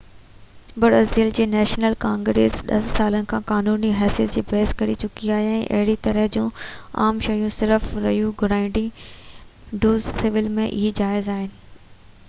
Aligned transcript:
Brazil 0.83 1.27
جي 1.39 1.43
national 1.49 1.95
congress 2.05 2.55
10 2.77 2.87
سالن 2.95 3.27
کان 3.33 3.45
قانوني 3.51 3.91
حيثيت 3.99 4.37
لاءِ 4.37 4.47
بحث 4.53 4.73
ڪري 4.79 4.95
چڪي 5.05 5.29
آهي 5.37 5.53
۽ 5.59 5.61
اهڙي 5.81 5.95
طرح 6.09 6.31
جون 6.37 6.49
عام 7.05 7.21
شاديون 7.27 7.53
صرف 7.59 7.93
ريو 8.09 8.33
گرانڊي 8.43 8.85
ڊو 9.85 9.93
سول 10.09 10.53
۾ 10.59 10.69
ئي 10.79 10.91
جائز 11.03 11.31
آهن 11.37 11.49